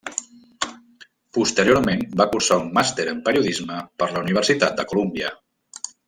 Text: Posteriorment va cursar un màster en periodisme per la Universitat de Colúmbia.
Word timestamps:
Posteriorment 1.37 2.01
va 2.21 2.27
cursar 2.33 2.57
un 2.63 2.71
màster 2.81 3.05
en 3.15 3.21
periodisme 3.31 3.77
per 4.03 4.07
la 4.15 4.23
Universitat 4.27 4.75
de 4.81 4.87
Colúmbia. 4.93 5.35